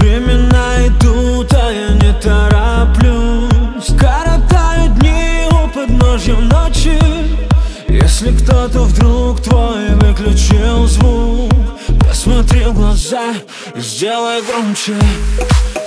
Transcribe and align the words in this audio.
Времена 0.00 0.86
идут, 0.86 1.52
а 1.54 1.70
я 1.70 1.94
не 1.94 2.12
тороплюсь. 2.20 3.96
Коротаю 3.98 4.90
дни 4.96 5.46
у 5.50 5.68
подножья 5.68 6.34
ночи. 6.34 6.98
Если 7.88 8.36
кто-то 8.36 8.84
вдруг 8.84 9.40
твой 9.40 9.88
выключил 9.94 10.86
звук 10.86 11.52
Посмотри 12.08 12.64
в 12.64 12.74
глаза 12.74 13.34
и 13.74 13.80
сделай 13.80 14.42
громче 14.42 14.94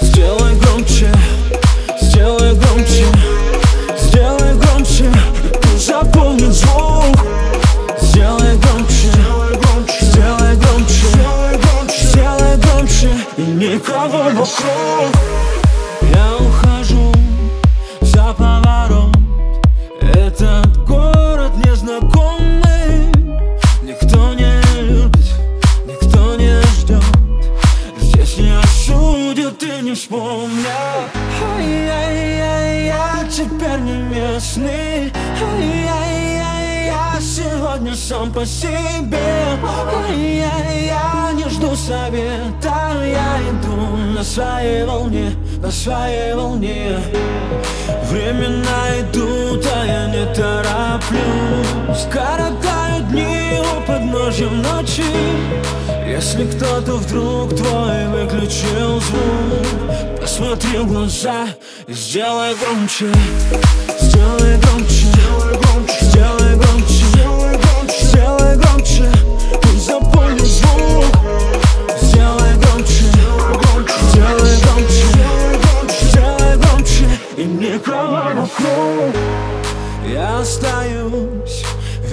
Сделай 0.02 0.56
громче, 0.56 1.12
Я 16.02 16.38
ухожу 16.38 17.12
за 18.02 18.34
поворот. 18.34 19.16
Этот 20.02 20.86
город 20.86 21.52
незнакомый. 21.66 23.12
Никто 23.82 24.34
не 24.34 24.62
любит, 24.82 25.28
никто 25.86 26.36
не 26.36 26.62
ждет 26.62 27.04
Здесь 28.00 28.38
не 28.38 28.58
осудят 28.58 29.62
и 29.64 29.82
не 29.82 29.94
вспомнят. 29.94 31.10
Ай-яй-яй, 31.58 32.86
я 32.88 33.26
теперь 33.30 33.80
не 33.80 33.98
местный. 34.14 35.12
Я 36.86 37.20
сегодня 37.22 37.96
сам 37.96 38.32
по 38.32 38.46
себе. 38.46 39.58
Я 40.88 41.32
не 41.34 41.50
жду 41.50 41.76
совета 41.76 42.73
на 44.24 44.30
своей 44.30 44.86
волне, 44.86 45.32
на 45.62 45.70
своей 45.70 46.34
волне. 46.34 46.98
Времена 48.06 49.02
идут, 49.02 49.66
а 49.66 49.86
я 49.86 50.08
не 50.08 50.34
тороплюсь. 50.34 52.08
Коротаю 52.10 53.04
дни 53.10 53.60
у 53.60 53.86
подножья 53.86 54.48
ночи. 54.48 55.04
Если 56.08 56.46
кто-то 56.46 56.94
вдруг 56.94 57.54
твой 57.54 58.08
выключил 58.08 59.02
звук 59.02 60.22
Посмотри 60.22 60.78
в 60.78 60.88
глаза 60.88 61.48
и 61.88 61.94
сделай 61.94 62.56
громче 62.56 63.08
Сделай 64.00 64.58
громче, 64.60 65.13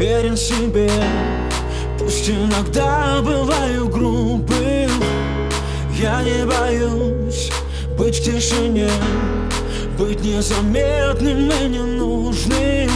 верен 0.00 0.34
себе. 0.34 0.90
Пусть 1.98 2.30
иногда 2.30 3.20
бываю 3.22 3.86
грубым. 3.88 4.90
Я 5.98 6.22
не 6.22 6.46
боюсь 6.46 7.50
быть 7.98 8.18
в 8.18 8.24
тишине 8.24 8.88
Быть 9.98 10.24
незаметным 10.24 11.50
и 11.50 11.68
ненужным. 11.68 12.90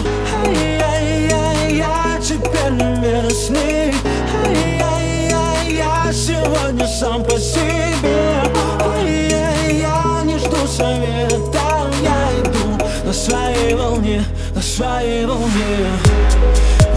Ай-яй-яй, 0.46 1.76
я 1.76 2.18
теперь 2.22 2.72
не 2.72 2.98
местный. 3.02 3.92
Ай-яй-яй, 4.46 5.74
я 5.74 6.10
сегодня 6.10 6.86
сам 6.86 7.22
по 7.22 7.38
себе. 7.38 8.42
Ай-яй, 8.80 9.80
я 9.80 10.22
не 10.24 10.38
жду 10.38 10.66
совета. 10.66 11.90
Я 12.02 12.40
иду 12.40 12.82
на 13.04 13.12
своей 13.12 13.74
волне, 13.74 14.24
на 14.54 14.62
своей 14.62 15.26
волне 15.26 16.24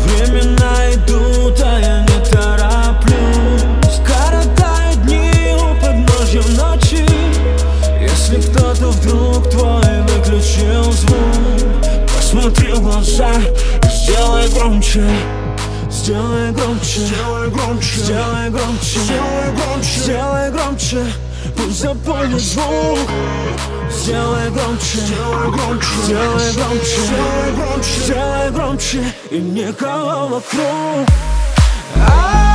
Времена 0.08 0.94
идут, 0.94 1.60
а 1.62 1.80
я 1.80 2.02
не 2.02 2.26
тороплюсь. 2.32 4.02
Коротаю 4.06 4.96
дни 5.04 5.56
у 5.56 5.76
подножья 5.82 6.44
ночи. 6.56 7.06
Если 8.02 8.42
кто-то 8.42 8.90
вдруг 8.90 9.50
твой 9.50 10.02
выключил 10.04 10.92
звук 10.92 11.68
Посмотри 12.16 12.74
в 12.74 12.82
глаза 12.82 13.32
и 13.36 13.88
сделай 13.88 14.50
громче. 14.50 15.04
Сделай 15.90 16.52
громче, 16.52 17.00
сделай 17.00 17.50
громче, 17.50 18.00
сделай 18.00 18.50
громче, 18.50 19.00
сделай 19.00 19.52
громче, 19.56 20.00
сделай 20.00 20.52
громче, 20.52 21.06
пусть 21.56 21.80
запомнит 21.80 22.40
звук. 22.40 23.00
Сделай 24.08 24.50
громче, 24.52 25.00
сделай 25.00 25.52
громче, 25.52 25.88
сделай 26.06 26.54
громче, 26.54 26.86
сделай 26.86 27.52
громче, 27.52 27.92
сделай 28.06 28.52
громче, 28.52 29.14
и 29.32 29.38
никого 29.38 30.28
вокруг. 30.28 31.10
Ай-яй, 31.98 32.47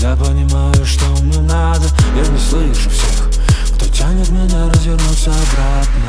Когда 0.00 0.14
понимаю, 0.26 0.86
что 0.86 1.06
мне 1.22 1.40
надо. 1.40 1.88
Я 2.14 2.24
не 2.30 2.38
слышу 2.38 2.88
всех, 2.88 3.28
кто 3.74 3.84
тянет 3.86 4.30
меня 4.30 4.70
развернуться 4.70 5.32
обратно. 5.32 6.07